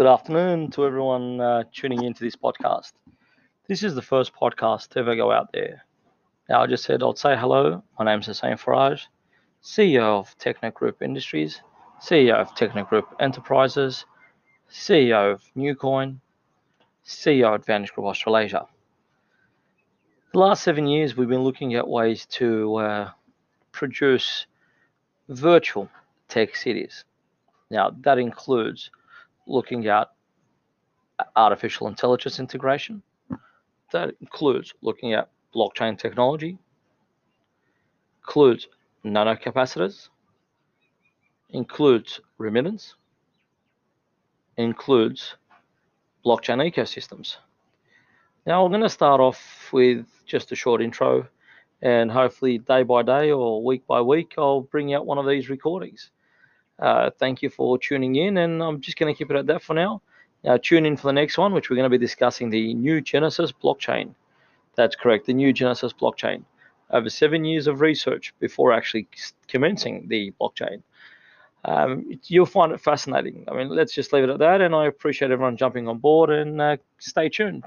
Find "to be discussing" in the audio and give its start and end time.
61.90-62.48